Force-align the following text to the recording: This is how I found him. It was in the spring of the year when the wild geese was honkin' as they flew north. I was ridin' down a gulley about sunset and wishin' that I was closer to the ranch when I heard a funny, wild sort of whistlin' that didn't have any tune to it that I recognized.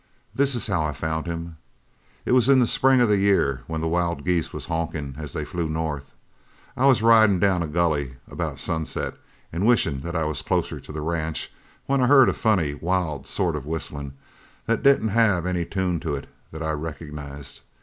This 0.33 0.55
is 0.55 0.65
how 0.65 0.81
I 0.83 0.93
found 0.93 1.27
him. 1.27 1.57
It 2.25 2.31
was 2.31 2.49
in 2.49 2.57
the 2.57 2.65
spring 2.65 3.01
of 3.01 3.07
the 3.07 3.17
year 3.19 3.61
when 3.67 3.81
the 3.81 3.87
wild 3.87 4.25
geese 4.25 4.51
was 4.51 4.65
honkin' 4.65 5.13
as 5.19 5.33
they 5.33 5.45
flew 5.45 5.69
north. 5.69 6.15
I 6.75 6.87
was 6.87 7.03
ridin' 7.03 7.37
down 7.37 7.61
a 7.61 7.67
gulley 7.67 8.15
about 8.27 8.59
sunset 8.59 9.13
and 9.53 9.63
wishin' 9.63 9.99
that 10.01 10.15
I 10.15 10.23
was 10.23 10.41
closer 10.41 10.79
to 10.79 10.91
the 10.91 11.01
ranch 11.01 11.51
when 11.85 12.01
I 12.01 12.07
heard 12.07 12.29
a 12.29 12.33
funny, 12.33 12.73
wild 12.73 13.27
sort 13.27 13.55
of 13.55 13.67
whistlin' 13.67 14.13
that 14.65 14.81
didn't 14.81 15.09
have 15.09 15.45
any 15.45 15.65
tune 15.65 15.99
to 15.99 16.15
it 16.15 16.27
that 16.51 16.63
I 16.63 16.71
recognized. 16.71 17.61